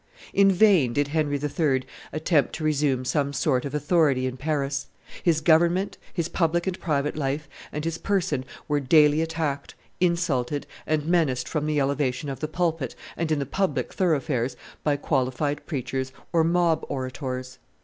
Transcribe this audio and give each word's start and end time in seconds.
In 0.33 0.51
vain 0.51 0.93
did 0.93 1.09
Henry 1.09 1.37
III. 1.39 1.83
attempt 2.11 2.53
to 2.53 2.63
resume 2.63 3.05
some 3.05 3.33
sort 3.33 3.65
of 3.65 3.75
authority 3.75 4.25
in 4.25 4.35
Paris; 4.35 4.87
his 5.21 5.41
government, 5.41 5.99
his 6.11 6.27
public 6.27 6.65
and 6.65 6.79
private 6.79 7.15
life, 7.15 7.47
and 7.71 7.85
his 7.85 7.99
person 7.99 8.43
were 8.67 8.79
daily 8.79 9.21
attacked, 9.21 9.75
insulted, 9.99 10.65
and 10.87 11.05
menaced 11.05 11.47
from 11.47 11.67
the 11.67 11.79
elevation 11.79 12.29
of 12.29 12.39
the 12.39 12.47
pulpit 12.47 12.95
and 13.15 13.31
in 13.31 13.37
the 13.37 13.45
public 13.45 13.93
thoroughfares 13.93 14.57
by 14.83 14.95
qualified 14.97 15.63
preachers 15.67 16.11
or 16.33 16.43
mob 16.43 16.83
orators. 16.89 17.59